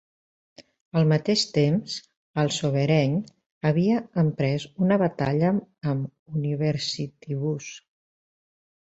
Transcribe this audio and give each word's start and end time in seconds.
Al 0.99 1.03
mateix 1.09 1.41
temps, 1.57 1.97
el 2.43 2.47
Sovereign 2.55 3.19
havia 3.71 3.97
emprès 4.21 4.65
una 4.85 4.97
batalla 5.01 5.51
amb 5.91 6.39
Universitybus. 6.41 7.69